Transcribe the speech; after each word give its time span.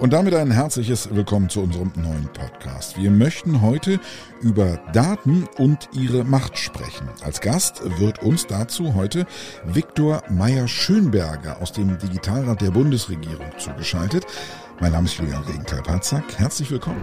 Und 0.00 0.12
damit 0.12 0.34
ein 0.34 0.50
herzliches 0.50 1.12
Willkommen 1.12 1.48
zu 1.48 1.60
unserem 1.60 1.92
neuen 1.96 2.28
Podcast. 2.32 2.96
Wir 2.96 3.10
möchten 3.10 3.60
heute 3.60 3.98
über 4.40 4.78
Daten 4.92 5.48
und 5.56 5.88
ihre 5.92 6.22
Macht 6.24 6.56
sprechen. 6.56 7.08
Als 7.22 7.40
Gast 7.40 7.82
wird 7.98 8.22
uns 8.22 8.46
dazu 8.46 8.94
heute 8.94 9.26
Viktor 9.64 10.22
Meyer-Schönberger 10.30 11.60
aus 11.60 11.72
dem 11.72 11.98
Digitalrat 11.98 12.60
der 12.60 12.70
Bundesregierung 12.70 13.50
zugeschaltet. 13.58 14.24
Mein 14.80 14.92
Name 14.92 15.06
ist 15.06 15.18
Julian 15.18 15.42
Regenthal-Patzak. 15.42 16.38
Herzlich 16.38 16.70
willkommen. 16.70 17.02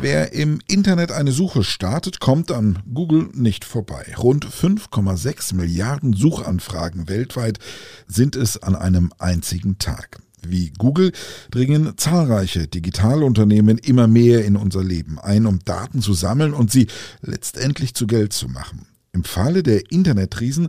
Wer 0.00 0.34
im 0.34 0.60
Internet 0.68 1.10
eine 1.10 1.32
Suche 1.32 1.64
startet, 1.64 2.20
kommt 2.20 2.52
an 2.52 2.80
Google 2.92 3.30
nicht 3.32 3.64
vorbei. 3.64 4.14
Rund 4.18 4.46
5,6 4.46 5.54
Milliarden 5.54 6.12
Suchanfragen 6.12 7.08
weltweit 7.08 7.58
sind 8.06 8.36
es 8.36 8.62
an 8.62 8.76
einem 8.76 9.12
einzigen 9.18 9.78
Tag. 9.78 10.20
Wie 10.46 10.70
Google 10.76 11.12
dringen 11.50 11.94
zahlreiche 11.96 12.68
Digitalunternehmen 12.68 13.78
immer 13.78 14.06
mehr 14.06 14.44
in 14.44 14.56
unser 14.56 14.84
Leben 14.84 15.18
ein, 15.18 15.46
um 15.46 15.60
Daten 15.64 16.02
zu 16.02 16.12
sammeln 16.12 16.52
und 16.52 16.70
sie 16.70 16.88
letztendlich 17.22 17.94
zu 17.94 18.06
Geld 18.06 18.32
zu 18.32 18.48
machen. 18.48 18.86
Im 19.12 19.24
Falle 19.24 19.62
der 19.62 19.90
Internetriesen 19.90 20.68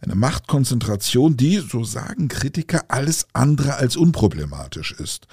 eine 0.00 0.14
Machtkonzentration, 0.14 1.36
die, 1.36 1.58
so 1.58 1.84
sagen 1.84 2.28
Kritiker, 2.28 2.84
alles 2.88 3.26
andere 3.32 3.76
als 3.76 3.96
unproblematisch 3.96 4.92
ist. 4.92 5.26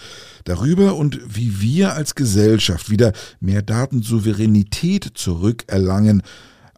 Darüber 0.46 0.96
und 0.96 1.20
wie 1.28 1.62
wir 1.62 1.94
als 1.94 2.16
Gesellschaft 2.16 2.90
wieder 2.90 3.14
mehr 3.40 3.62
Datensouveränität 3.62 5.12
zurückerlangen, 5.16 6.24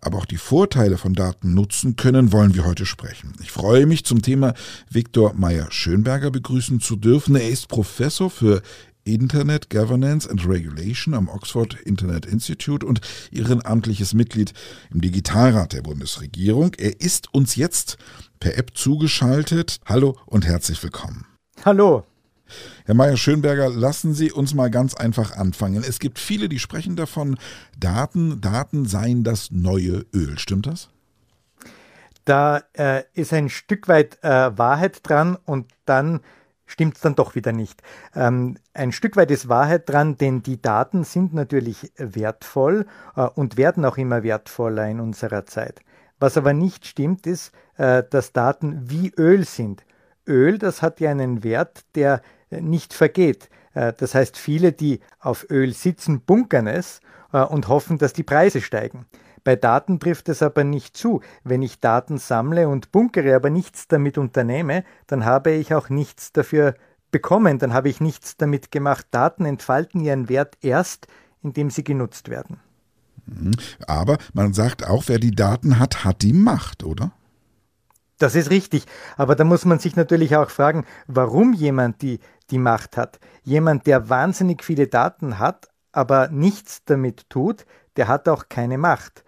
aber 0.01 0.19
auch 0.19 0.25
die 0.25 0.37
Vorteile 0.37 0.97
von 0.97 1.13
Daten 1.13 1.53
nutzen 1.53 1.95
können, 1.95 2.31
wollen 2.31 2.53
wir 2.53 2.65
heute 2.65 2.85
sprechen. 2.85 3.33
Ich 3.41 3.51
freue 3.51 3.87
mich 3.87 4.05
zum 4.05 4.21
Thema 4.21 4.53
Viktor 4.89 5.33
Meyer-Schönberger 5.33 6.29
begrüßen 6.29 6.79
zu 6.79 6.95
dürfen. 6.95 7.35
Er 7.35 7.49
ist 7.49 7.67
Professor 7.67 8.29
für 8.29 8.61
Internet 9.05 9.69
Governance 9.69 10.27
and 10.27 10.47
Regulation 10.47 11.13
am 11.13 11.29
Oxford 11.29 11.75
Internet 11.85 12.25
Institute 12.25 12.83
und 12.83 13.01
ehrenamtliches 13.31 14.15
Mitglied 14.15 14.53
im 14.91 14.99
Digitalrat 14.99 15.73
der 15.73 15.83
Bundesregierung. 15.83 16.73
Er 16.77 16.99
ist 16.99 17.31
uns 17.33 17.55
jetzt 17.55 17.97
per 18.39 18.57
App 18.57 18.75
zugeschaltet. 18.75 19.79
Hallo 19.85 20.17
und 20.25 20.45
herzlich 20.45 20.81
willkommen. 20.81 21.27
Hallo. 21.63 22.03
Herr 22.85 22.95
Mayer-Schönberger, 22.95 23.69
lassen 23.69 24.15
Sie 24.15 24.31
uns 24.31 24.55
mal 24.55 24.69
ganz 24.69 24.95
einfach 24.95 25.37
anfangen. 25.37 25.83
Es 25.87 25.99
gibt 25.99 26.17
viele, 26.17 26.49
die 26.49 26.59
sprechen 26.59 26.95
davon, 26.95 27.37
Daten, 27.77 28.41
Daten 28.41 28.85
seien 28.85 29.23
das 29.23 29.51
neue 29.51 30.05
Öl. 30.13 30.37
Stimmt 30.39 30.65
das? 30.65 30.89
Da 32.25 32.63
äh, 32.73 33.03
ist 33.13 33.33
ein 33.33 33.49
Stück 33.49 33.87
weit 33.87 34.17
äh, 34.23 34.57
Wahrheit 34.57 35.07
dran 35.07 35.37
und 35.45 35.71
dann 35.85 36.21
stimmt 36.65 36.95
es 36.95 37.01
dann 37.01 37.15
doch 37.15 37.35
wieder 37.35 37.51
nicht. 37.51 37.81
Ähm, 38.15 38.57
ein 38.73 38.91
Stück 38.91 39.15
weit 39.15 39.31
ist 39.31 39.49
Wahrheit 39.49 39.89
dran, 39.89 40.17
denn 40.17 40.43
die 40.43 40.61
Daten 40.61 41.03
sind 41.03 41.33
natürlich 41.33 41.91
wertvoll 41.97 42.85
äh, 43.15 43.21
und 43.21 43.57
werden 43.57 43.85
auch 43.85 43.97
immer 43.97 44.23
wertvoller 44.23 44.87
in 44.87 44.99
unserer 44.99 45.45
Zeit. 45.45 45.81
Was 46.19 46.37
aber 46.37 46.53
nicht 46.53 46.85
stimmt, 46.85 47.27
ist, 47.27 47.51
äh, 47.77 48.03
dass 48.09 48.33
Daten 48.33 48.89
wie 48.89 49.11
Öl 49.17 49.45
sind. 49.45 49.83
Öl, 50.27 50.57
das 50.57 50.81
hat 50.81 50.99
ja 50.99 51.11
einen 51.11 51.43
Wert, 51.43 51.85
der 51.95 52.21
äh, 52.49 52.61
nicht 52.61 52.93
vergeht. 52.93 53.49
Äh, 53.73 53.93
das 53.93 54.15
heißt, 54.15 54.37
viele, 54.37 54.71
die 54.71 55.01
auf 55.19 55.45
Öl 55.49 55.73
sitzen, 55.73 56.21
bunkern 56.21 56.67
es 56.67 56.99
äh, 57.31 57.41
und 57.41 57.67
hoffen, 57.67 57.97
dass 57.97 58.13
die 58.13 58.23
Preise 58.23 58.61
steigen. 58.61 59.05
Bei 59.45 59.55
Daten 59.55 59.99
trifft 59.99 60.27
es 60.27 60.41
aber 60.41 60.63
nicht 60.63 60.97
zu. 60.97 61.21
Wenn 61.43 61.61
ich 61.61 61.79
Daten 61.79 62.17
sammle 62.17 62.67
und 62.67 62.91
bunkere, 62.91 63.35
aber 63.35 63.51
nichts 63.51 63.87
damit 63.87 64.17
unternehme, 64.17 64.83
dann 65.05 65.23
habe 65.23 65.51
ich 65.51 65.73
auch 65.75 65.89
nichts 65.89 66.33
dafür 66.33 66.73
bekommen, 67.11 67.59
dann 67.59 67.71
habe 67.71 67.87
ich 67.87 68.01
nichts 68.01 68.37
damit 68.37 68.71
gemacht. 68.71 69.05
Daten 69.11 69.45
entfalten 69.45 70.01
ihren 70.01 70.29
Wert 70.29 70.57
erst, 70.61 71.07
indem 71.43 71.69
sie 71.69 71.83
genutzt 71.83 72.29
werden. 72.29 72.59
Mhm. 73.27 73.51
Aber 73.85 74.17
man 74.33 74.53
sagt 74.53 74.83
auch, 74.83 75.03
wer 75.05 75.19
die 75.19 75.35
Daten 75.35 75.77
hat, 75.77 76.03
hat 76.03 76.23
die 76.23 76.33
Macht, 76.33 76.83
oder? 76.83 77.11
Das 78.17 78.33
ist 78.33 78.49
richtig. 78.49 78.85
Aber 79.15 79.35
da 79.35 79.43
muss 79.43 79.63
man 79.63 79.77
sich 79.77 79.95
natürlich 79.95 80.35
auch 80.35 80.49
fragen, 80.49 80.85
warum 81.05 81.53
jemand 81.53 82.01
die, 82.01 82.19
die 82.49 82.57
Macht 82.57 82.97
hat. 82.97 83.19
Jemand, 83.43 83.85
der 83.85 84.09
wahnsinnig 84.09 84.63
viele 84.63 84.87
Daten 84.87 85.37
hat, 85.37 85.69
aber 85.91 86.29
nichts 86.29 86.83
damit 86.85 87.29
tut, 87.29 87.67
der 87.95 88.07
hat 88.07 88.27
auch 88.27 88.49
keine 88.49 88.79
Macht 88.79 89.23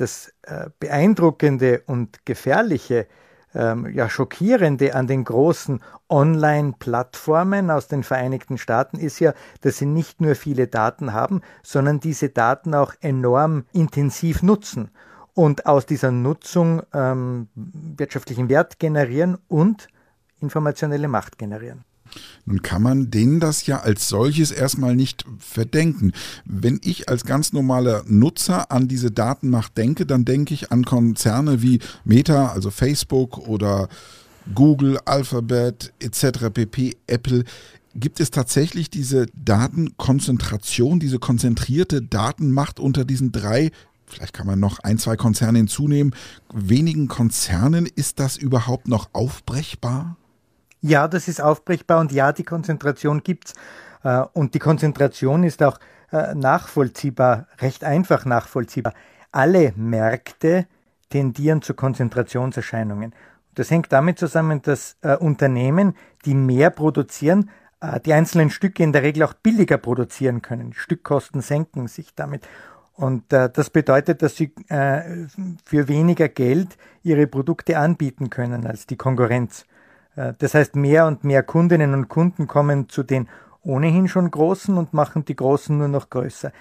das 0.00 0.32
äh, 0.42 0.70
Beeindruckende 0.78 1.82
und 1.86 2.24
Gefährliche, 2.24 3.06
ähm, 3.54 3.92
ja 3.92 4.08
schockierende 4.08 4.94
an 4.94 5.06
den 5.06 5.24
großen 5.24 5.80
Online-Plattformen 6.08 7.70
aus 7.70 7.88
den 7.88 8.02
Vereinigten 8.02 8.58
Staaten 8.58 8.98
ist 8.98 9.18
ja, 9.18 9.34
dass 9.60 9.78
sie 9.78 9.86
nicht 9.86 10.20
nur 10.20 10.34
viele 10.34 10.68
Daten 10.68 11.12
haben, 11.12 11.42
sondern 11.62 12.00
diese 12.00 12.28
Daten 12.28 12.74
auch 12.74 12.94
enorm 13.00 13.64
intensiv 13.72 14.42
nutzen 14.42 14.90
und 15.34 15.66
aus 15.66 15.86
dieser 15.86 16.10
Nutzung 16.10 16.82
ähm, 16.92 17.48
wirtschaftlichen 17.54 18.48
Wert 18.48 18.78
generieren 18.78 19.38
und 19.48 19.88
informationelle 20.40 21.08
Macht 21.08 21.38
generieren. 21.38 21.84
Nun 22.46 22.62
kann 22.62 22.82
man 22.82 23.10
denen 23.10 23.40
das 23.40 23.66
ja 23.66 23.80
als 23.80 24.08
solches 24.08 24.50
erstmal 24.50 24.96
nicht 24.96 25.24
verdenken. 25.38 26.12
Wenn 26.44 26.80
ich 26.82 27.08
als 27.08 27.24
ganz 27.24 27.52
normaler 27.52 28.04
Nutzer 28.06 28.70
an 28.70 28.88
diese 28.88 29.10
Datenmacht 29.10 29.76
denke, 29.76 30.06
dann 30.06 30.24
denke 30.24 30.54
ich 30.54 30.72
an 30.72 30.84
Konzerne 30.84 31.62
wie 31.62 31.80
Meta, 32.04 32.48
also 32.48 32.70
Facebook 32.70 33.38
oder 33.38 33.88
Google, 34.54 34.98
Alphabet 35.04 35.92
etc. 36.00 36.50
pp, 36.52 36.96
Apple. 37.06 37.44
Gibt 37.94 38.20
es 38.20 38.30
tatsächlich 38.30 38.88
diese 38.88 39.26
Datenkonzentration, 39.34 41.00
diese 41.00 41.18
konzentrierte 41.18 42.02
Datenmacht 42.02 42.78
unter 42.78 43.04
diesen 43.04 43.32
drei 43.32 43.70
vielleicht 44.10 44.32
kann 44.32 44.46
man 44.46 44.58
noch 44.58 44.80
ein, 44.80 44.98
zwei 44.98 45.16
Konzerne 45.16 45.58
hinzunehmen, 45.58 46.14
wenigen 46.52 47.08
Konzernen, 47.08 47.86
ist 47.86 48.18
das 48.18 48.36
überhaupt 48.36 48.88
noch 48.88 49.10
aufbrechbar? 49.12 50.16
Ja, 50.80 51.08
das 51.08 51.28
ist 51.28 51.42
aufbrechbar 51.42 52.00
und 52.00 52.12
ja, 52.12 52.32
die 52.32 52.44
Konzentration 52.44 53.22
gibt's. 53.22 53.54
Äh, 54.02 54.22
und 54.32 54.54
die 54.54 54.58
Konzentration 54.58 55.44
ist 55.44 55.62
auch 55.62 55.78
äh, 56.12 56.34
nachvollziehbar, 56.34 57.46
recht 57.60 57.84
einfach 57.84 58.24
nachvollziehbar. 58.24 58.94
Alle 59.32 59.72
Märkte 59.76 60.66
tendieren 61.10 61.62
zu 61.62 61.74
Konzentrationserscheinungen. 61.74 63.14
Das 63.54 63.70
hängt 63.70 63.92
damit 63.92 64.18
zusammen, 64.18 64.62
dass 64.62 64.96
äh, 65.02 65.16
Unternehmen, 65.16 65.94
die 66.24 66.34
mehr 66.34 66.70
produzieren, 66.70 67.50
die 68.04 68.12
einzelnen 68.12 68.50
Stücke 68.50 68.82
in 68.82 68.92
der 68.92 69.02
Regel 69.02 69.22
auch 69.22 69.32
billiger 69.32 69.78
produzieren 69.78 70.42
können. 70.42 70.74
Stückkosten 70.74 71.40
senken 71.40 71.88
sich 71.88 72.14
damit. 72.14 72.46
Und 72.92 73.24
das 73.32 73.70
bedeutet, 73.70 74.20
dass 74.20 74.36
sie 74.36 74.52
für 74.68 75.88
weniger 75.88 76.28
Geld 76.28 76.76
ihre 77.02 77.26
Produkte 77.26 77.78
anbieten 77.78 78.28
können 78.28 78.66
als 78.66 78.86
die 78.86 78.96
Konkurrenz. 78.98 79.64
Äh, 80.20 80.34
das 80.38 80.54
heißt, 80.54 80.76
mehr 80.76 81.06
und 81.06 81.24
mehr 81.24 81.42
Kundinnen 81.42 81.94
und 81.94 82.08
Kunden 82.08 82.46
kommen 82.46 82.88
zu 82.88 83.02
den 83.02 83.28
ohnehin 83.62 84.08
schon 84.08 84.30
Großen 84.30 84.76
und 84.76 84.94
machen 84.94 85.24
die 85.24 85.36
Großen 85.36 85.76
nur 85.76 85.88
noch 85.88 86.10
größer. 86.10 86.52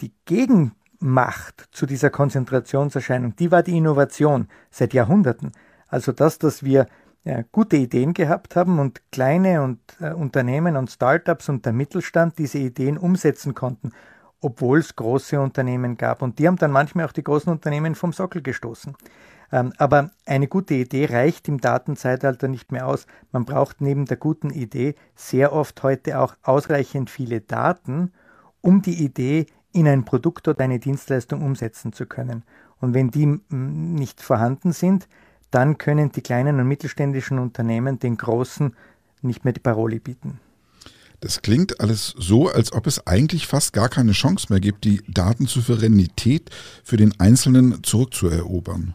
Die 0.00 0.12
Gegenmacht 0.24 1.68
zu 1.72 1.86
dieser 1.86 2.10
Konzentrationserscheinung, 2.10 3.34
die 3.36 3.50
war 3.50 3.62
die 3.62 3.76
Innovation 3.76 4.48
seit 4.70 4.94
Jahrhunderten. 4.94 5.52
Also 5.88 6.12
das, 6.12 6.38
dass 6.38 6.62
wir 6.62 6.86
ja, 7.24 7.42
gute 7.50 7.76
Ideen 7.76 8.14
gehabt 8.14 8.54
haben 8.54 8.78
und 8.78 9.02
kleine 9.10 9.62
und 9.62 9.80
äh, 10.00 10.12
Unternehmen 10.12 10.76
und 10.76 10.90
Startups 10.90 11.48
und 11.48 11.66
der 11.66 11.72
Mittelstand 11.72 12.38
diese 12.38 12.58
Ideen 12.58 12.96
umsetzen 12.96 13.54
konnten, 13.54 13.92
obwohl 14.40 14.78
es 14.78 14.94
große 14.94 15.40
Unternehmen 15.40 15.96
gab. 15.96 16.22
Und 16.22 16.38
die 16.38 16.46
haben 16.46 16.56
dann 16.56 16.70
manchmal 16.70 17.06
auch 17.06 17.12
die 17.12 17.24
großen 17.24 17.50
Unternehmen 17.50 17.94
vom 17.94 18.12
Sockel 18.12 18.42
gestoßen. 18.42 18.94
Ähm, 19.50 19.72
aber 19.78 20.10
eine 20.26 20.46
gute 20.46 20.74
Idee 20.74 21.06
reicht 21.06 21.48
im 21.48 21.60
Datenzeitalter 21.60 22.48
nicht 22.48 22.70
mehr 22.70 22.86
aus. 22.86 23.06
Man 23.32 23.44
braucht 23.44 23.80
neben 23.80 24.04
der 24.04 24.16
guten 24.16 24.50
Idee 24.50 24.94
sehr 25.14 25.52
oft 25.52 25.82
heute 25.82 26.20
auch 26.20 26.36
ausreichend 26.42 27.10
viele 27.10 27.40
Daten, 27.40 28.12
um 28.60 28.82
die 28.82 29.02
Idee 29.02 29.46
in 29.72 29.88
ein 29.88 30.04
Produkt 30.04 30.48
oder 30.48 30.64
eine 30.64 30.78
Dienstleistung 30.78 31.42
umsetzen 31.42 31.92
zu 31.92 32.06
können. 32.06 32.42
Und 32.80 32.94
wenn 32.94 33.10
die 33.10 33.40
nicht 33.50 34.20
vorhanden 34.20 34.72
sind, 34.72 35.08
dann 35.50 35.78
können 35.78 36.12
die 36.12 36.20
kleinen 36.20 36.60
und 36.60 36.68
mittelständischen 36.68 37.38
Unternehmen 37.38 37.98
den 37.98 38.16
großen 38.16 38.76
nicht 39.22 39.44
mehr 39.44 39.52
die 39.52 39.60
Paroli 39.60 39.98
bieten. 39.98 40.40
Das 41.20 41.42
klingt 41.42 41.80
alles 41.80 42.14
so, 42.16 42.48
als 42.48 42.72
ob 42.72 42.86
es 42.86 43.06
eigentlich 43.06 43.46
fast 43.46 43.72
gar 43.72 43.88
keine 43.88 44.12
Chance 44.12 44.46
mehr 44.50 44.60
gibt, 44.60 44.84
die 44.84 45.02
Datensouveränität 45.08 46.50
für 46.84 46.96
den 46.96 47.18
Einzelnen 47.18 47.82
zurückzuerobern. 47.82 48.94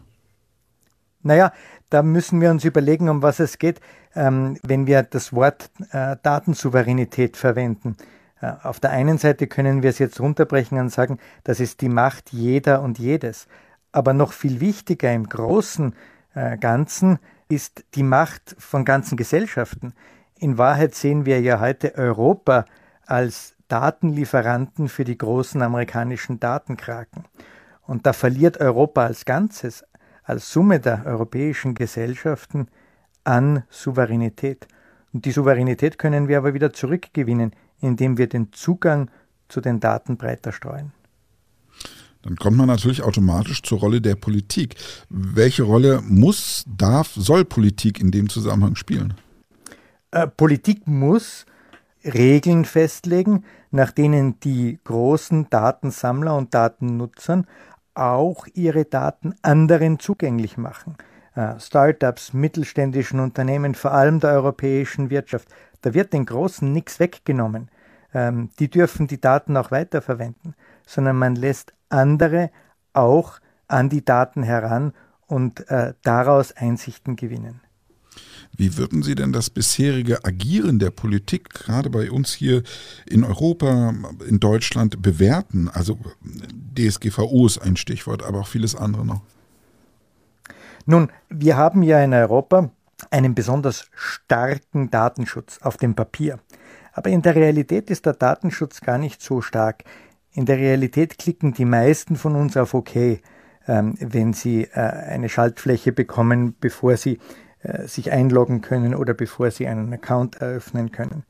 Naja, 1.22 1.52
da 1.90 2.02
müssen 2.02 2.40
wir 2.40 2.50
uns 2.50 2.64
überlegen, 2.64 3.08
um 3.08 3.22
was 3.22 3.40
es 3.40 3.58
geht, 3.58 3.80
ähm, 4.14 4.58
wenn 4.62 4.86
wir 4.86 5.02
das 5.02 5.32
Wort 5.32 5.70
äh, 5.90 6.16
Datensouveränität 6.22 7.36
verwenden. 7.36 7.96
Äh, 8.40 8.52
auf 8.62 8.80
der 8.80 8.90
einen 8.90 9.18
Seite 9.18 9.46
können 9.46 9.82
wir 9.82 9.90
es 9.90 9.98
jetzt 9.98 10.20
runterbrechen 10.20 10.78
und 10.78 10.90
sagen, 10.90 11.18
das 11.44 11.60
ist 11.60 11.80
die 11.80 11.88
Macht 11.88 12.32
jeder 12.32 12.82
und 12.82 12.98
jedes. 12.98 13.46
Aber 13.92 14.12
noch 14.12 14.32
viel 14.32 14.60
wichtiger 14.60 15.12
im 15.12 15.28
großen 15.28 15.94
äh, 16.34 16.58
Ganzen 16.58 17.18
ist 17.48 17.84
die 17.94 18.02
Macht 18.02 18.56
von 18.58 18.84
ganzen 18.84 19.16
Gesellschaften. 19.16 19.92
In 20.38 20.58
Wahrheit 20.58 20.94
sehen 20.94 21.26
wir 21.26 21.40
ja 21.40 21.60
heute 21.60 21.94
Europa 21.94 22.64
als 23.06 23.54
Datenlieferanten 23.68 24.88
für 24.88 25.04
die 25.04 25.16
großen 25.16 25.62
amerikanischen 25.62 26.40
Datenkraken. 26.40 27.24
Und 27.82 28.06
da 28.06 28.12
verliert 28.12 28.58
Europa 28.60 29.04
als 29.04 29.24
Ganzes, 29.24 29.84
als 30.22 30.50
Summe 30.50 30.80
der 30.80 31.04
europäischen 31.06 31.74
Gesellschaften 31.74 32.68
an 33.24 33.64
Souveränität. 33.70 34.66
Und 35.12 35.24
die 35.24 35.30
Souveränität 35.30 35.98
können 35.98 36.28
wir 36.28 36.38
aber 36.38 36.54
wieder 36.54 36.72
zurückgewinnen, 36.72 37.52
indem 37.80 38.18
wir 38.18 38.28
den 38.28 38.52
Zugang 38.52 39.10
zu 39.48 39.60
den 39.60 39.80
Daten 39.80 40.16
breiter 40.16 40.52
streuen. 40.52 40.92
Dann 42.22 42.36
kommt 42.36 42.56
man 42.56 42.66
natürlich 42.66 43.02
automatisch 43.02 43.62
zur 43.62 43.78
Rolle 43.80 44.00
der 44.00 44.14
Politik. 44.14 44.76
Welche 45.10 45.62
Rolle 45.62 46.02
muss, 46.02 46.64
darf, 46.66 47.12
soll 47.14 47.44
Politik 47.44 48.00
in 48.00 48.10
dem 48.10 48.30
Zusammenhang 48.30 48.76
spielen? 48.76 49.14
Äh, 50.14 50.28
Politik 50.28 50.86
muss 50.86 51.44
Regeln 52.04 52.64
festlegen, 52.64 53.44
nach 53.72 53.90
denen 53.90 54.38
die 54.38 54.78
großen 54.84 55.50
Datensammler 55.50 56.36
und 56.36 56.54
Datennutzern 56.54 57.48
auch 57.94 58.46
ihre 58.54 58.84
Daten 58.84 59.34
anderen 59.42 59.98
zugänglich 59.98 60.56
machen. 60.56 60.96
Äh, 61.34 61.58
Startups, 61.58 62.32
mittelständischen 62.32 63.18
Unternehmen, 63.18 63.74
vor 63.74 63.90
allem 63.90 64.20
der 64.20 64.34
europäischen 64.34 65.10
Wirtschaft. 65.10 65.48
Da 65.80 65.94
wird 65.94 66.12
den 66.12 66.26
Großen 66.26 66.72
nichts 66.72 67.00
weggenommen. 67.00 67.68
Ähm, 68.12 68.50
die 68.60 68.70
dürfen 68.70 69.08
die 69.08 69.20
Daten 69.20 69.56
auch 69.56 69.72
weiterverwenden, 69.72 70.54
sondern 70.86 71.16
man 71.16 71.34
lässt 71.34 71.74
andere 71.88 72.52
auch 72.92 73.40
an 73.66 73.88
die 73.88 74.04
Daten 74.04 74.44
heran 74.44 74.92
und 75.26 75.68
äh, 75.70 75.94
daraus 76.04 76.52
Einsichten 76.52 77.16
gewinnen. 77.16 77.63
Wie 78.56 78.76
würden 78.76 79.02
Sie 79.02 79.14
denn 79.14 79.32
das 79.32 79.50
bisherige 79.50 80.24
Agieren 80.24 80.78
der 80.78 80.90
Politik, 80.90 81.50
gerade 81.50 81.90
bei 81.90 82.10
uns 82.10 82.32
hier 82.32 82.62
in 83.08 83.24
Europa, 83.24 83.94
in 84.26 84.40
Deutschland, 84.40 85.02
bewerten? 85.02 85.68
Also 85.68 85.98
DSGVO 86.76 87.46
ist 87.46 87.58
ein 87.58 87.76
Stichwort, 87.76 88.22
aber 88.22 88.40
auch 88.40 88.48
vieles 88.48 88.76
andere 88.76 89.04
noch. 89.04 89.22
Nun, 90.86 91.10
wir 91.30 91.56
haben 91.56 91.82
ja 91.82 92.02
in 92.02 92.12
Europa 92.12 92.70
einen 93.10 93.34
besonders 93.34 93.86
starken 93.94 94.90
Datenschutz 94.90 95.58
auf 95.62 95.76
dem 95.76 95.94
Papier. 95.94 96.38
Aber 96.92 97.10
in 97.10 97.22
der 97.22 97.34
Realität 97.34 97.90
ist 97.90 98.06
der 98.06 98.12
Datenschutz 98.12 98.80
gar 98.80 98.98
nicht 98.98 99.20
so 99.20 99.40
stark. 99.40 99.84
In 100.32 100.46
der 100.46 100.58
Realität 100.58 101.18
klicken 101.18 101.52
die 101.52 101.64
meisten 101.64 102.16
von 102.16 102.36
uns 102.36 102.56
auf 102.56 102.74
OK, 102.74 102.94
ähm, 103.66 103.94
wenn 103.98 104.32
sie 104.32 104.64
äh, 104.64 104.80
eine 104.80 105.28
Schaltfläche 105.28 105.92
bekommen, 105.92 106.54
bevor 106.60 106.96
sie 106.96 107.18
sich 107.86 108.12
einloggen 108.12 108.60
können 108.60 108.94
oder 108.94 109.14
bevor 109.14 109.50
sie 109.50 109.66
einen 109.66 109.92
Account 109.92 110.36
eröffnen 110.36 110.92
können. 110.92 111.24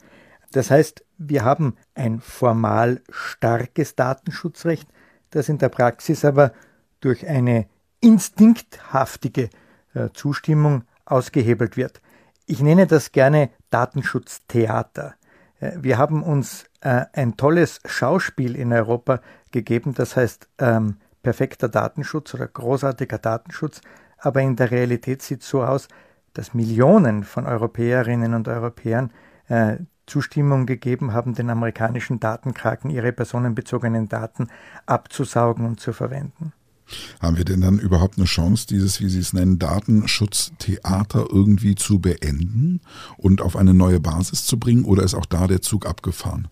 Das 0.54 0.70
heißt, 0.70 1.04
wir 1.19 1.44
haben 1.44 1.76
ein 1.94 2.20
formal 2.20 3.02
starkes 3.10 3.96
Datenschutzrecht, 3.96 4.88
das 5.31 5.48
in 5.48 5.58
der 5.58 5.69
Praxis 5.69 6.25
aber 6.25 6.52
durch 7.00 7.26
eine 7.26 7.66
instinkthaftige 8.00 9.50
äh, 9.94 10.10
Zustimmung 10.12 10.84
ausgehebelt 11.06 11.76
wird. 11.76 12.00
Ich 12.46 12.60
nenne 12.60 12.87
das 12.87 13.12
gerne 13.12 13.50
Datenschutztheater. 13.70 15.14
Äh, 15.58 15.72
wir 15.80 15.98
haben 15.98 16.22
uns 16.22 16.66
ein 16.80 17.38
tolles 17.38 17.80
Schauspiel 17.87 18.56
in 18.56 18.75
Europa 18.75 19.20
gegeben, 19.52 19.94
das 19.94 20.16
heißt 20.16 20.48
ähm, 20.58 20.98
perfekter 21.22 21.70
Datenschutz 21.70 22.34
oder 22.34 22.46
großartiger 22.46 23.16
Datenschutz, 23.16 23.80
aber 24.19 24.42
in 24.42 24.54
der 24.54 24.70
Realität 24.70 25.22
sieht 25.22 25.40
es 25.40 25.48
so 25.48 25.64
aus, 25.64 25.88
dass 26.34 26.52
Millionen 26.52 27.25
von 27.25 27.46
Europäerinnen 27.46 28.34
und 28.34 28.48
Europäern 28.48 29.10
äh, 29.48 29.78
Zustimmung 30.06 30.66
gegeben 30.66 31.12
haben, 31.12 31.34
den 31.34 31.48
amerikanischen 31.48 32.20
Datenkraken 32.20 32.90
ihre 32.90 33.12
personenbezogenen 33.12 34.08
Daten 34.08 34.48
abzusaugen 34.84 35.64
und 35.64 35.81
zu 35.81 35.92
verwenden. 35.92 36.52
Haben 37.20 37.38
wir 37.38 37.46
denn 37.46 37.62
dann 37.62 37.78
überhaupt 37.78 38.19
eine 38.19 38.26
Chance, 38.26 38.66
dieses, 38.66 39.00
wie 39.00 39.08
Sie 39.08 39.20
es 39.20 39.32
nennen, 39.32 39.58
Datenschutztheater 39.58 41.26
irgendwie 41.31 41.75
zu 41.75 41.98
beenden 41.98 42.82
und 43.16 43.40
auf 43.40 43.56
eine 43.56 43.72
neue 43.72 44.00
Basis 44.00 44.44
zu 44.44 44.58
bringen? 44.58 44.84
Oder 44.84 45.02
ist 45.02 45.14
auch 45.14 45.25
da 45.25 45.46
der 45.46 45.62
Zug 45.62 45.87
abgefahren? 45.87 46.48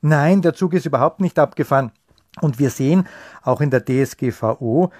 Nein, 0.00 0.42
der 0.42 0.54
Zug 0.54 0.74
ist 0.74 0.86
überhaupt 0.86 1.20
nicht 1.20 1.38
abgefahren. 1.38 1.92
Und 2.40 2.58
wir 2.58 2.70
sehen 2.70 3.06
auch 3.42 3.60
in 3.60 3.70
der 3.70 3.84
DSGVO, 3.84 4.90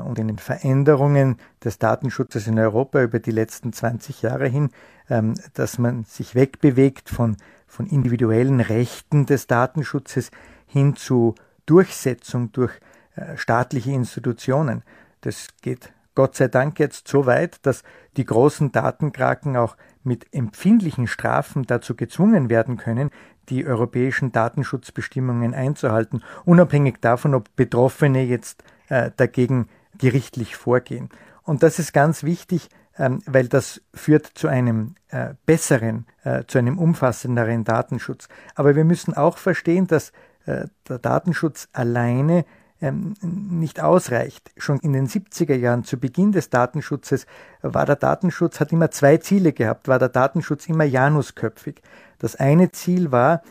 und 0.00 0.18
in 0.18 0.28
den 0.28 0.38
Veränderungen 0.38 1.36
des 1.62 1.78
Datenschutzes 1.78 2.46
in 2.46 2.58
Europa 2.58 3.02
über 3.02 3.18
die 3.18 3.30
letzten 3.30 3.72
20 3.72 4.22
Jahre 4.22 4.48
hin, 4.48 4.70
ähm, 5.10 5.34
dass 5.54 5.78
man 5.78 6.04
sich 6.04 6.34
wegbewegt 6.34 7.10
von, 7.10 7.36
von 7.66 7.86
individuellen 7.86 8.60
Rechten 8.60 9.26
des 9.26 9.46
Datenschutzes 9.46 10.30
hin 10.66 10.96
zu 10.96 11.34
Durchsetzung 11.66 12.52
durch 12.52 12.72
äh, 13.16 13.36
staatliche 13.36 13.92
Institutionen. 13.92 14.82
Das 15.20 15.48
geht 15.60 15.92
Gott 16.14 16.36
sei 16.36 16.48
Dank 16.48 16.78
jetzt 16.78 17.08
so 17.08 17.26
weit, 17.26 17.64
dass 17.64 17.82
die 18.16 18.26
großen 18.26 18.72
Datenkraken 18.72 19.56
auch 19.56 19.76
mit 20.02 20.26
empfindlichen 20.32 21.06
Strafen 21.06 21.64
dazu 21.64 21.94
gezwungen 21.94 22.50
werden 22.50 22.76
können, 22.76 23.10
die 23.48 23.66
europäischen 23.66 24.32
Datenschutzbestimmungen 24.32 25.54
einzuhalten, 25.54 26.22
unabhängig 26.44 27.00
davon, 27.00 27.34
ob 27.34 27.54
Betroffene 27.56 28.24
jetzt 28.24 28.62
äh, 28.88 29.10
dagegen 29.16 29.68
gerichtlich 30.02 30.56
vorgehen. 30.56 31.10
Und 31.44 31.62
das 31.62 31.78
ist 31.78 31.92
ganz 31.92 32.24
wichtig, 32.24 32.68
ähm, 32.98 33.22
weil 33.24 33.46
das 33.46 33.80
führt 33.94 34.26
zu 34.26 34.48
einem 34.48 34.96
äh, 35.08 35.34
besseren, 35.46 36.06
äh, 36.24 36.42
zu 36.44 36.58
einem 36.58 36.76
umfassenderen 36.76 37.62
Datenschutz. 37.62 38.28
Aber 38.56 38.74
wir 38.74 38.84
müssen 38.84 39.14
auch 39.14 39.38
verstehen, 39.38 39.86
dass 39.86 40.10
äh, 40.44 40.66
der 40.88 40.98
Datenschutz 40.98 41.68
alleine 41.72 42.44
ähm, 42.80 43.14
nicht 43.22 43.80
ausreicht. 43.80 44.50
Schon 44.56 44.80
in 44.80 44.92
den 44.92 45.06
70er 45.06 45.54
Jahren, 45.54 45.84
zu 45.84 45.98
Beginn 45.98 46.32
des 46.32 46.50
Datenschutzes, 46.50 47.26
war 47.62 47.86
der 47.86 47.96
Datenschutz, 47.96 48.58
hat 48.58 48.72
immer 48.72 48.90
zwei 48.90 49.18
Ziele 49.18 49.52
gehabt, 49.52 49.86
war 49.86 50.00
der 50.00 50.08
Datenschutz 50.08 50.66
immer 50.66 50.84
janusköpfig. 50.84 51.80
Das 52.18 52.34
eine 52.34 52.72
Ziel 52.72 53.12
war, 53.12 53.42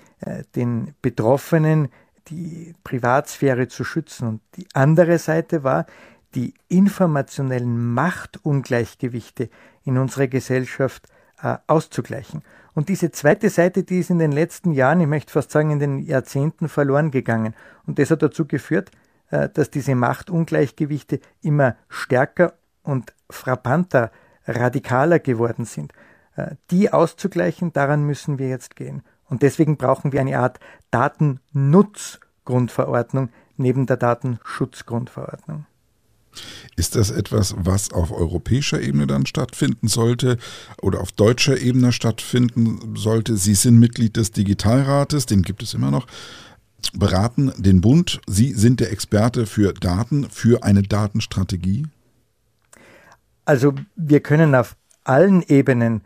den 0.56 0.94
Betroffenen 1.02 1.88
die 2.28 2.74
Privatsphäre 2.84 3.68
zu 3.68 3.84
schützen 3.84 4.28
und 4.28 4.42
die 4.56 4.68
andere 4.74 5.18
Seite 5.18 5.64
war, 5.64 5.86
die 6.36 6.54
informationellen 6.68 7.94
Machtungleichgewichte 7.94 9.50
in 9.84 9.98
unserer 9.98 10.28
Gesellschaft 10.28 11.08
äh, 11.42 11.58
auszugleichen. 11.68 12.44
Und 12.74 12.90
diese 12.90 13.12
zweite 13.12 13.50
Seite, 13.50 13.84
die 13.84 14.00
ist 14.00 14.10
in 14.10 14.20
den 14.20 14.32
letzten 14.32 14.72
Jahren, 14.72 15.02
ich 15.02 15.08
möchte 15.08 15.34
fast 15.34 15.52
sagen 15.52 15.72
in 15.72 15.80
den 15.80 16.00
Jahrzehnten 16.00 16.70
verloren 16.70 17.12
gegangen. 17.12 17.54
Und 17.86 18.00
das 18.00 18.12
hat 18.12 18.22
dazu 18.22 18.46
geführt, 18.46 18.92
äh, 19.30 19.50
dass 19.50 19.70
diese 19.70 19.96
Machtungleichgewichte 19.96 21.20
immer 21.42 21.76
stärker 21.90 22.54
und 22.84 23.14
frappanter, 23.30 24.12
radikaler 24.46 25.20
geworden 25.20 25.66
sind. 25.66 25.92
Äh, 26.36 26.56
die 26.70 26.94
auszugleichen, 26.94 27.74
daran 27.74 28.06
müssen 28.06 28.40
wir 28.40 28.48
jetzt 28.48 28.76
gehen. 28.76 29.04
Und 29.26 29.42
deswegen 29.42 29.78
brauchen 29.78 30.12
wir 30.12 30.22
eine 30.22 30.40
Art 30.40 30.60
Datennutzgrundverordnung 30.92 33.30
neben 33.58 33.86
der 33.86 33.98
Datenschutzgrundverordnung. 33.98 35.66
Ist 36.76 36.96
das 36.96 37.12
etwas, 37.12 37.56
was 37.58 37.92
auf 37.92 38.12
europäischer 38.12 38.82
Ebene 38.82 39.08
dann 39.08 39.26
stattfinden 39.26 39.88
sollte 39.88 40.38
oder 40.82 41.02
auf 41.02 41.12
deutscher 41.12 41.60
Ebene 41.60 41.92
stattfinden 41.92 42.96
sollte? 42.96 43.38
Sie 43.38 43.56
sind 43.56 43.80
Mitglied 43.80 44.18
des 44.18 44.32
Digitalrates, 44.32 45.26
den 45.26 45.42
gibt 45.42 45.64
es 45.64 45.74
immer 45.74 45.92
noch, 45.92 46.08
beraten 46.94 47.52
den 47.58 47.82
Bund. 47.82 48.22
Sie 48.28 48.54
sind 48.54 48.80
der 48.80 48.92
Experte 48.92 49.46
für 49.46 49.74
Daten, 49.74 50.30
für 50.30 50.64
eine 50.64 50.84
Datenstrategie? 50.84 51.88
Also 53.46 53.74
wir 53.96 54.22
können 54.22 54.56
auf 54.56 54.76
allen 55.04 55.42
Ebenen 55.44 56.02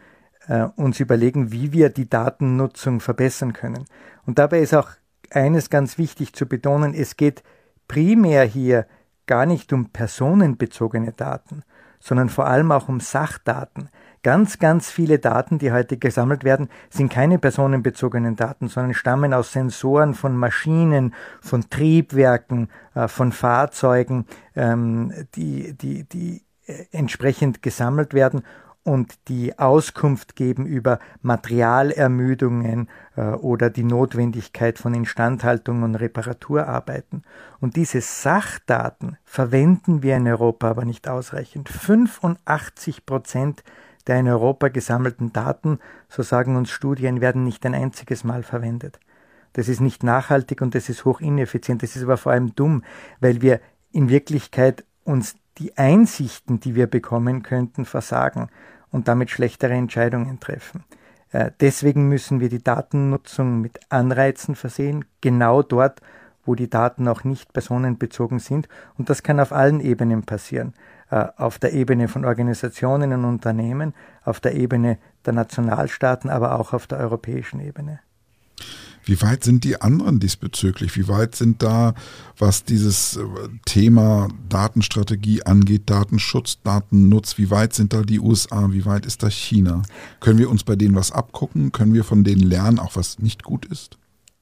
äh, 0.47 0.67
uns 0.75 0.99
überlegen, 0.99 1.51
wie 1.51 1.71
wir 1.71 1.89
die 1.89 2.09
Datennutzung 2.09 2.99
verbessern 2.99 3.53
können. 3.53 3.85
Und 4.25 4.39
dabei 4.39 4.59
ist 4.61 4.73
auch 4.73 4.89
eines 5.31 5.69
ganz 5.69 5.97
wichtig 5.97 6.33
zu 6.33 6.45
betonen, 6.45 6.93
es 6.93 7.17
geht 7.17 7.43
primär 7.87 8.43
hier 8.45 8.87
gar 9.27 9.45
nicht 9.45 9.73
um 9.73 9.89
personenbezogene 9.89 11.11
Daten, 11.11 11.63
sondern 11.99 12.29
vor 12.29 12.47
allem 12.47 12.71
auch 12.71 12.87
um 12.89 12.99
Sachdaten. 12.99 13.89
Ganz, 14.23 14.57
ganz 14.57 14.89
viele 14.89 15.19
Daten, 15.19 15.59
die 15.59 15.71
heute 15.71 15.97
gesammelt 15.97 16.43
werden, 16.43 16.69
sind 16.89 17.11
keine 17.11 17.37
personenbezogenen 17.37 18.35
Daten, 18.35 18.69
sondern 18.69 18.95
stammen 18.95 19.33
aus 19.33 19.51
Sensoren 19.51 20.15
von 20.15 20.35
Maschinen, 20.35 21.13
von 21.41 21.69
Triebwerken, 21.69 22.69
äh, 22.95 23.07
von 23.07 23.31
Fahrzeugen, 23.31 24.25
ähm, 24.55 25.13
die, 25.35 25.73
die, 25.77 26.05
die 26.05 26.43
äh, 26.65 26.85
entsprechend 26.91 27.61
gesammelt 27.61 28.15
werden 28.15 28.43
und 28.85 29.15
die 29.29 29.57
Auskunft 29.57 30.35
geben 30.35 30.67
über 30.67 30.99
Materialermüdungen 31.23 32.87
äh, 33.15 33.31
oder 33.31 33.71
die 33.71 33.83
Notwendigkeit 33.83 34.77
von 34.77 34.93
Instandhaltung 34.93 35.81
und 35.81 35.95
Reparaturarbeiten. 35.95 37.23
Und 37.59 37.77
diese 37.77 37.99
Sachdaten 37.99 39.17
verwenden 39.23 40.03
wir 40.03 40.15
in 40.15 40.27
Europa 40.27 40.69
aber 40.69 40.85
nicht 40.85 41.07
ausreichend. 41.07 41.67
85 41.67 43.07
Prozent 43.07 43.63
der 44.05 44.19
in 44.19 44.27
Europa 44.27 44.67
gesammelten 44.67 45.33
Daten, 45.33 45.79
so 46.07 46.21
sagen 46.21 46.55
uns 46.55 46.69
Studien, 46.69 47.21
werden 47.21 47.43
nicht 47.43 47.65
ein 47.65 47.73
einziges 47.73 48.23
Mal 48.23 48.43
verwendet. 48.43 48.99
Das 49.53 49.67
ist 49.67 49.81
nicht 49.81 50.03
nachhaltig 50.03 50.61
und 50.61 50.75
das 50.75 50.89
ist 50.89 51.05
hoch 51.05 51.21
ineffizient. 51.21 51.81
Das 51.81 51.95
ist 51.95 52.03
aber 52.03 52.17
vor 52.17 52.33
allem 52.33 52.53
dumm, 52.53 52.83
weil 53.19 53.41
wir 53.41 53.61
in 53.91 54.09
Wirklichkeit 54.09 54.85
uns 55.05 55.35
die 55.57 55.75
Einsichten, 55.75 56.59
die 56.59 56.75
wir 56.75 56.85
bekommen 56.85 57.41
könnten, 57.41 57.85
versagen 57.85 58.49
und 58.95 59.09
damit 59.09 59.29
schlechtere 59.29 59.73
Entscheidungen 59.73 60.39
treffen. 60.39 60.85
Äh, 61.33 61.51
deswegen 61.59 62.07
müssen 62.07 62.39
wir 62.39 62.47
die 62.47 62.63
Datennutzung 62.63 63.59
mit 63.59 63.77
Anreizen 63.89 64.55
versehen, 64.55 65.03
genau 65.19 65.63
dort, 65.63 65.99
wo 66.45 66.55
die 66.55 66.69
Daten 66.69 67.05
auch 67.09 67.25
nicht 67.25 67.51
personenbezogen 67.51 68.39
sind. 68.39 68.69
Und 68.97 69.09
das 69.09 69.21
kann 69.21 69.41
auf 69.41 69.51
allen 69.51 69.81
Ebenen 69.81 70.23
passieren. 70.23 70.73
Äh, 71.11 71.25
auf 71.35 71.59
der 71.59 71.73
Ebene 71.73 72.07
von 72.07 72.23
Organisationen 72.23 73.11
und 73.11 73.25
Unternehmen, 73.25 73.93
auf 74.23 74.39
der 74.39 74.55
Ebene 74.55 74.97
der 75.25 75.33
Nationalstaaten, 75.33 76.29
aber 76.29 76.57
auch 76.57 76.71
auf 76.71 76.87
der 76.87 76.99
europäischen 76.99 77.59
Ebene. 77.59 77.99
Wie 79.05 79.21
weit 79.21 79.43
sind 79.43 79.63
die 79.63 79.81
anderen 79.81 80.19
diesbezüglich? 80.19 80.97
Wie 80.97 81.07
weit 81.07 81.35
sind 81.35 81.61
da, 81.61 81.93
was 82.37 82.63
dieses 82.63 83.17
äh, 83.17 83.21
Thema 83.65 84.27
Datenstrategie 84.49 85.43
angeht, 85.43 85.83
Datenschutz, 85.89 86.61
Datennutz, 86.63 87.37
wie 87.37 87.51
weit 87.51 87.73
sind 87.73 87.93
da 87.93 88.01
die 88.01 88.19
USA? 88.19 88.71
Wie 88.71 88.85
weit 88.85 89.05
ist 89.05 89.21
da 89.21 89.29
China? 89.29 89.83
Können 90.19 90.39
wir 90.39 90.49
uns 90.49 90.63
bei 90.63 90.75
denen 90.75 90.95
was 90.95 91.11
abgucken? 91.11 91.71
Können 91.71 91.93
wir 91.93 92.03
von 92.03 92.23
denen 92.23 92.41
lernen, 92.41 92.79
auch 92.79 92.95
was 92.95 93.19
nicht 93.19 93.43
gut 93.43 93.65
ist? 93.65 93.97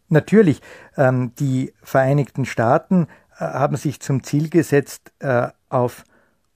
Natürlich. 0.08 0.62
Ähm, 0.96 1.34
die 1.40 1.74
Vereinigten 1.82 2.46
Staaten 2.46 3.08
äh, 3.38 3.44
haben 3.44 3.76
sich 3.76 4.00
zum 4.00 4.24
Ziel 4.24 4.50
gesetzt, 4.50 5.12
äh, 5.20 5.48
auf 5.70 6.06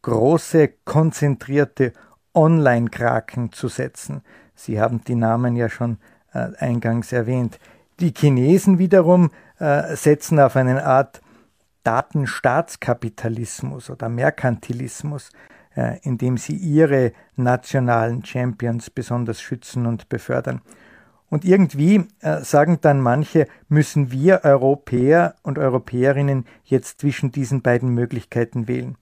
große, 0.04 0.70
konzentrierte 0.86 1.92
Online-Kraken 2.34 3.52
zu 3.52 3.68
setzen. 3.68 4.22
Sie 4.56 4.80
haben 4.80 5.04
die 5.04 5.16
Namen 5.16 5.56
ja 5.56 5.70
schon 5.70 5.98
äh, 6.34 6.50
eingangs 6.60 7.12
erwähnt. 7.12 7.60
Die 8.00 8.14
Chinesen 8.16 8.78
wiederum 8.78 9.32
äh, 9.60 9.96
setzen 9.96 10.40
auf 10.40 10.56
eine 10.56 10.86
Art 10.86 11.20
Datenstaatskapitalismus 11.84 13.90
oder 13.90 14.08
Merkantilismus, 14.08 15.32
äh, 15.76 15.98
indem 16.04 16.38
sie 16.38 16.56
ihre 16.56 17.12
nationalen 17.36 18.24
Champions 18.24 18.92
besonders 18.92 19.42
schützen 19.42 19.88
und 19.88 20.10
befördern. 20.10 20.62
Und 21.30 21.44
irgendwie 21.44 22.06
äh, 22.20 22.42
sagen 22.42 22.78
dann 22.82 23.02
manche, 23.02 23.48
müssen 23.68 24.12
wir 24.12 24.42
Europäer 24.44 25.36
und 25.44 25.58
Europäerinnen 25.58 26.46
jetzt 26.66 27.02
zwischen 27.02 27.32
diesen 27.32 27.62
beiden 27.62 27.90
Möglichkeiten 27.90 28.68
wählen. 28.68 28.96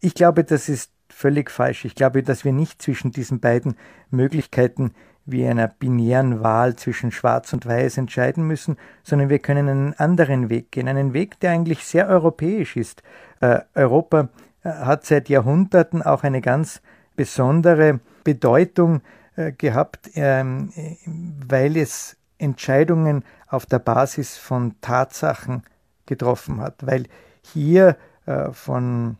Ich 0.00 0.14
glaube, 0.14 0.44
das 0.44 0.68
ist 0.68 0.92
völlig 1.08 1.50
falsch. 1.50 1.84
Ich 1.84 1.94
glaube, 1.94 2.22
dass 2.22 2.44
wir 2.44 2.52
nicht 2.52 2.82
zwischen 2.82 3.10
diesen 3.10 3.40
beiden 3.40 3.76
Möglichkeiten 4.10 4.92
wie 5.26 5.46
einer 5.46 5.68
binären 5.68 6.42
Wahl 6.42 6.76
zwischen 6.76 7.10
Schwarz 7.10 7.52
und 7.52 7.66
Weiß 7.66 7.96
entscheiden 7.96 8.46
müssen, 8.46 8.76
sondern 9.02 9.28
wir 9.28 9.38
können 9.38 9.68
einen 9.68 9.94
anderen 9.94 10.50
Weg 10.50 10.70
gehen, 10.72 10.88
einen 10.88 11.12
Weg, 11.12 11.40
der 11.40 11.52
eigentlich 11.52 11.84
sehr 11.84 12.08
europäisch 12.08 12.76
ist. 12.76 13.02
Äh, 13.40 13.60
Europa 13.74 14.28
äh, 14.62 14.70
hat 14.70 15.06
seit 15.06 15.28
Jahrhunderten 15.28 16.02
auch 16.02 16.22
eine 16.24 16.40
ganz 16.40 16.82
besondere 17.16 18.00
Bedeutung 18.22 19.00
äh, 19.36 19.52
gehabt, 19.52 20.10
ähm, 20.14 20.70
weil 21.48 21.76
es 21.76 22.16
Entscheidungen 22.38 23.24
auf 23.48 23.66
der 23.66 23.78
Basis 23.78 24.36
von 24.36 24.74
Tatsachen 24.80 25.62
getroffen 26.06 26.60
hat, 26.60 26.86
weil 26.86 27.04
hier 27.42 27.96
äh, 28.26 28.50
von 28.52 29.16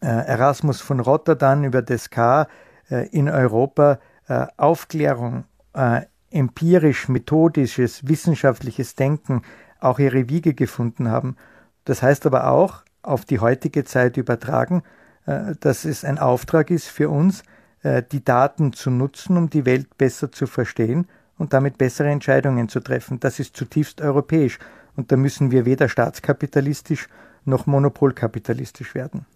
äh, 0.00 0.06
Erasmus 0.06 0.80
von 0.80 1.00
Rotterdam 1.00 1.64
über 1.64 1.82
Descartes 1.82 2.52
äh, 2.90 3.08
in 3.08 3.28
Europa 3.28 3.98
äh, 4.28 4.46
Aufklärung, 4.56 5.44
äh, 5.74 6.02
empirisch, 6.30 7.08
methodisches, 7.08 8.06
wissenschaftliches 8.08 8.94
Denken 8.94 9.42
auch 9.80 9.98
ihre 9.98 10.28
Wiege 10.28 10.54
gefunden 10.54 11.08
haben. 11.08 11.36
Das 11.84 12.02
heißt 12.02 12.26
aber 12.26 12.48
auch, 12.48 12.82
auf 13.02 13.24
die 13.24 13.38
heutige 13.38 13.84
Zeit 13.84 14.16
übertragen, 14.16 14.82
äh, 15.26 15.54
dass 15.60 15.84
es 15.84 16.04
ein 16.04 16.18
Auftrag 16.18 16.70
ist 16.70 16.88
für 16.88 17.10
uns, 17.10 17.42
äh, 17.82 18.02
die 18.02 18.24
Daten 18.24 18.72
zu 18.72 18.90
nutzen, 18.90 19.36
um 19.36 19.50
die 19.50 19.66
Welt 19.66 19.96
besser 19.98 20.32
zu 20.32 20.46
verstehen 20.46 21.06
und 21.38 21.52
damit 21.52 21.78
bessere 21.78 22.08
Entscheidungen 22.08 22.68
zu 22.68 22.80
treffen. 22.80 23.20
Das 23.20 23.38
ist 23.38 23.56
zutiefst 23.56 24.00
europäisch 24.00 24.58
und 24.96 25.12
da 25.12 25.16
müssen 25.16 25.50
wir 25.50 25.66
weder 25.66 25.88
staatskapitalistisch 25.88 27.08
noch 27.44 27.66
monopolkapitalistisch 27.66 28.94
werden. 28.94 29.26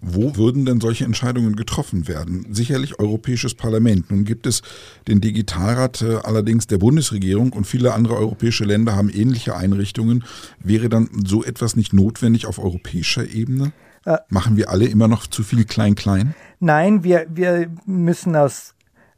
Wo 0.00 0.36
würden 0.36 0.64
denn 0.64 0.80
solche 0.80 1.04
Entscheidungen 1.04 1.56
getroffen 1.56 2.08
werden? 2.08 2.46
Sicherlich 2.50 2.98
Europäisches 2.98 3.54
Parlament. 3.54 4.10
Nun 4.10 4.24
gibt 4.24 4.46
es 4.46 4.62
den 5.08 5.20
Digitalrat 5.20 6.02
äh, 6.02 6.16
allerdings 6.22 6.66
der 6.66 6.78
Bundesregierung 6.78 7.52
und 7.52 7.66
viele 7.66 7.94
andere 7.94 8.16
europäische 8.16 8.64
Länder 8.64 8.96
haben 8.96 9.10
ähnliche 9.10 9.56
Einrichtungen. 9.56 10.24
Wäre 10.58 10.88
dann 10.88 11.08
so 11.24 11.44
etwas 11.44 11.76
nicht 11.76 11.92
notwendig 11.92 12.46
auf 12.46 12.58
europäischer 12.58 13.28
Ebene? 13.28 13.72
Äh, 14.04 14.18
Machen 14.28 14.56
wir 14.56 14.70
alle 14.70 14.86
immer 14.86 15.08
noch 15.08 15.26
zu 15.26 15.42
viel 15.42 15.64
Klein-Klein? 15.64 16.34
Nein, 16.60 17.04
wir, 17.04 17.26
wir 17.30 17.68
müssen 17.86 18.36
aus, 18.36 18.74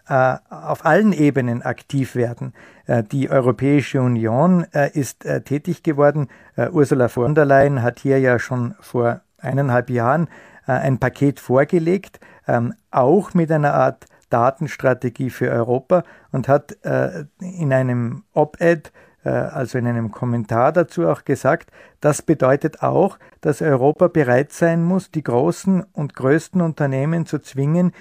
äh, 0.08 0.36
auf 0.48 0.84
allen 0.84 1.12
Ebenen 1.12 1.62
aktiv 1.62 2.14
werden. 2.14 2.52
Äh, 2.86 3.02
die 3.02 3.30
Europäische 3.30 4.00
Union 4.00 4.64
ist 4.92 5.26
tätig 5.44 5.82
geworden. 5.82 6.28
Ursula 6.70 7.08
von 7.08 7.34
der 7.34 7.44
Leyen 7.44 7.82
hat 7.82 8.00
hier 8.00 8.18
ja 8.18 8.38
schon 8.38 8.74
vor 8.80 9.20
eineinhalb 9.46 9.90
Jahren 9.90 10.28
äh, 10.66 10.72
ein 10.72 10.98
Paket 10.98 11.40
vorgelegt, 11.40 12.20
ähm, 12.48 12.74
auch 12.90 13.34
mit 13.34 13.50
einer 13.50 13.74
Art 13.74 14.06
Datenstrategie 14.30 15.30
für 15.30 15.50
Europa 15.50 16.02
und 16.32 16.48
hat 16.48 16.76
äh, 16.84 17.24
in 17.38 17.72
einem 17.72 18.24
Op-Ed, 18.32 18.92
äh, 19.24 19.28
also 19.28 19.78
in 19.78 19.86
einem 19.86 20.10
Kommentar 20.10 20.72
dazu 20.72 21.06
auch 21.06 21.24
gesagt, 21.24 21.70
das 22.00 22.22
bedeutet 22.22 22.82
auch, 22.82 23.18
dass 23.40 23.62
Europa 23.62 24.08
bereit 24.08 24.52
sein 24.52 24.82
muss, 24.82 25.12
die 25.12 25.22
großen 25.22 25.84
und 25.92 26.14
größten 26.14 26.60
Unternehmen 26.60 27.26
zu 27.26 27.38
zwingen, 27.38 27.92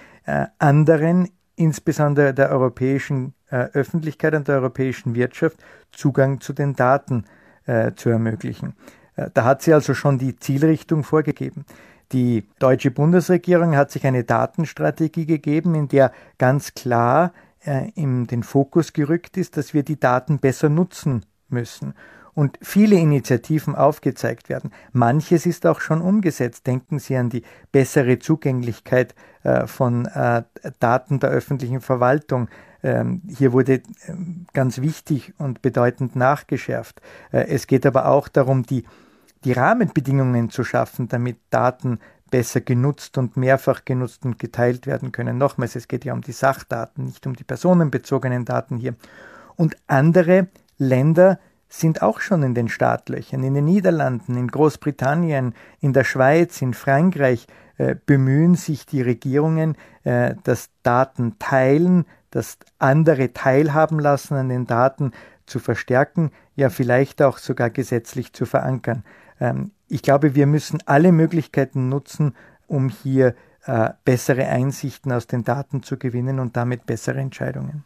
anderen, 0.58 1.30
insbesondere 1.56 2.34
der 2.34 2.50
europäischen 2.50 3.36
Öffentlichkeit 3.48 4.34
und 4.34 4.48
der 4.48 4.56
europäischen 4.56 5.14
Wirtschaft, 5.14 5.64
Zugang 5.92 6.42
zu 6.42 6.52
den 6.52 6.74
Daten 6.74 7.26
zu 7.96 8.10
ermöglichen. 8.10 8.74
Äh, 9.16 9.30
da 9.34 9.44
hat 9.44 9.62
sie 9.62 9.74
also 9.74 9.94
schon 9.94 10.18
die 10.18 10.38
Zielrichtung 10.38 11.04
vorgegeben. 11.04 11.66
Die 12.12 12.44
deutsche 12.60 12.92
Bundesregierung 12.92 13.76
hat 13.76 13.92
sich 13.92 14.06
eine 14.06 14.24
Datenstrategie 14.24 15.26
gegeben, 15.26 15.76
in 15.76 15.88
der 15.88 16.12
ganz 16.38 16.74
klar 16.74 17.34
äh, 17.66 17.90
in 17.96 18.28
den 18.28 18.44
Fokus 18.44 18.94
gerückt 18.94 19.38
ist, 19.38 19.58
dass 19.58 19.74
wir 19.74 19.84
die 19.84 20.00
Daten 20.00 20.40
besser 20.40 20.70
nutzen 20.70 21.26
müssen 21.50 21.94
und 22.36 22.60
viele 22.62 22.98
Initiativen 22.98 23.76
aufgezeigt 23.76 24.50
werden. 24.50 24.72
Manches 24.92 25.46
ist 25.46 25.66
auch 25.66 25.80
schon 25.80 26.02
umgesetzt. 26.02 26.68
Denken 26.68 27.00
Sie 27.00 27.16
an 27.16 27.30
die 27.30 27.44
bessere 27.72 28.20
Zugänglichkeit 28.20 29.16
äh, 29.44 29.66
von 29.66 30.06
äh, 30.06 30.44
Daten 30.80 31.20
der 31.20 31.30
öffentlichen 31.30 31.82
Verwaltung. 31.82 32.50
Ähm, 32.84 33.22
hier 33.28 33.54
wurde 33.54 33.82
ähm, 34.08 34.46
ganz 34.54 34.82
wichtig 34.82 35.34
und 35.38 35.62
bedeutend 35.62 36.16
nachgeschärft. 36.16 37.02
Äh, 37.32 37.48
es 37.48 37.68
geht 37.68 37.86
aber 37.86 38.10
auch 38.10 38.28
darum, 38.28 38.64
die 38.64 38.84
die 39.44 39.52
Rahmenbedingungen 39.52 40.50
zu 40.50 40.64
schaffen, 40.64 41.08
damit 41.08 41.38
Daten 41.50 42.00
besser 42.32 42.62
genutzt 42.62 43.18
und 43.18 43.38
mehrfach 43.38 43.86
genutzt 43.86 44.26
und 44.26 44.40
geteilt 44.40 44.88
werden 44.88 45.12
können. 45.12 45.38
Nochmals, 45.38 45.76
es 45.76 45.88
geht 45.88 46.06
ja 46.06 46.14
um 46.14 46.22
die 46.22 46.32
Sachdaten, 46.32 47.06
nicht 47.06 47.26
um 47.28 47.36
die 47.36 47.44
personenbezogenen 47.44 48.46
Daten 48.46 48.78
hier. 48.78 48.96
Und 49.56 49.78
andere 49.88 50.48
Länder 50.78 51.40
sind 51.70 52.02
auch 52.02 52.20
schon 52.20 52.44
in 52.44 52.56
den 52.56 52.70
Startlöchern. 52.70 53.44
In 53.44 53.54
den 53.54 53.66
Niederlanden, 53.66 54.38
in 54.38 54.48
Großbritannien, 54.48 55.54
in 55.80 55.94
der 55.94 56.04
Schweiz, 56.04 56.62
in 56.62 56.74
Frankreich 56.74 57.48
äh, 57.78 57.96
bemühen 58.06 58.56
sich 58.56 58.86
die 58.86 59.02
Regierungen, 59.02 59.76
äh, 60.04 60.36
das 60.44 60.70
Daten 60.84 61.38
teilen, 61.40 62.06
das 62.32 62.58
andere 62.80 63.34
teilhaben 63.34 64.00
lassen 64.00 64.36
an 64.36 64.50
den 64.50 64.66
Daten 64.66 65.12
zu 65.46 65.60
verstärken, 65.60 66.32
ja 66.56 66.70
vielleicht 66.70 67.22
auch 67.22 67.38
sogar 67.38 67.70
gesetzlich 67.70 68.34
zu 68.34 68.46
verankern. 68.46 69.04
Ähm, 69.40 69.72
ich 69.88 70.02
glaube, 70.02 70.36
wir 70.36 70.48
müssen 70.48 70.80
alle 70.86 71.12
Möglichkeiten 71.12 71.90
nutzen, 71.90 72.34
um 72.68 72.90
hier 72.90 73.36
äh, 73.66 73.90
bessere 74.04 74.48
Einsichten 74.48 75.12
aus 75.12 75.28
den 75.28 75.44
Daten 75.44 75.84
zu 75.84 75.98
gewinnen 75.98 76.40
und 76.40 76.56
damit 76.58 76.86
bessere 76.86 77.20
Entscheidungen. 77.20 77.84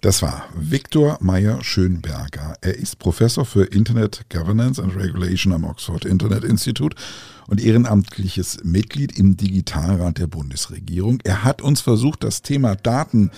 Das 0.00 0.22
war 0.22 0.44
Viktor 0.54 1.18
Meyer-Schönberger. 1.20 2.54
Er 2.62 2.74
ist 2.74 2.98
Professor 2.98 3.44
für 3.44 3.64
Internet 3.64 4.24
Governance 4.30 4.82
and 4.82 4.96
Regulation 4.96 5.52
am 5.52 5.64
Oxford 5.64 6.06
Internet 6.06 6.42
Institute 6.42 6.96
und 7.48 7.62
ehrenamtliches 7.62 8.64
Mitglied 8.64 9.18
im 9.18 9.36
Digitalrat 9.36 10.16
der 10.16 10.26
Bundesregierung. 10.26 11.18
Er 11.24 11.44
hat 11.44 11.60
uns 11.60 11.82
versucht, 11.82 12.24
das 12.24 12.40
Thema 12.40 12.76
Daten 12.76 13.30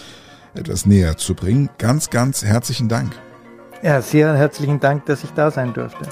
etwas 0.55 0.87
näher 0.87 1.17
zu 1.17 1.35
bringen. 1.35 1.69
Ganz, 1.79 2.11
ganz 2.11 2.45
herzlichen 2.45 2.89
Dank. 2.89 3.13
Ja, 3.83 4.01
sehr 4.01 4.37
herzlichen 4.37 4.79
Dank, 4.79 5.07
dass 5.07 5.25
ich 5.25 5.31
da 5.31 5.51
sein 5.51 5.73
durfte. 5.75 6.07